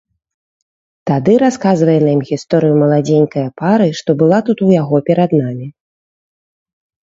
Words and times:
Тады 1.11 1.35
расказвае 1.43 1.97
нам 2.07 2.19
гісторыю 2.31 2.75
маладзенькае 2.85 3.45
пары, 3.63 3.89
што 4.01 4.17
была 4.23 4.39
тут 4.49 4.57
у 4.71 4.73
яго 4.81 4.97
перад 5.13 5.39
намі. 5.45 5.67